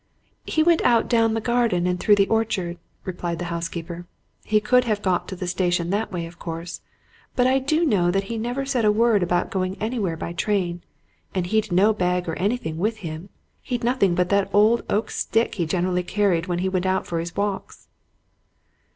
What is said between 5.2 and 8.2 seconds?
to the station that way, of course. But I do know